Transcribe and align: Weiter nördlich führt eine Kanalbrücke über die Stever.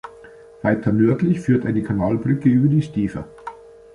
Weiter 0.63 0.91
nördlich 0.91 1.41
führt 1.41 1.63
eine 1.63 1.83
Kanalbrücke 1.83 2.49
über 2.49 2.67
die 2.69 2.81
Stever. 2.81 3.27